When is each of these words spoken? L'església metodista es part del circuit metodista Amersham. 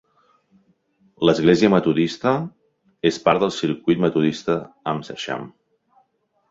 L'església 1.29 1.69
metodista 1.75 2.33
es 3.11 3.21
part 3.27 3.45
del 3.45 3.55
circuit 3.61 4.03
metodista 4.07 4.59
Amersham. 4.95 5.47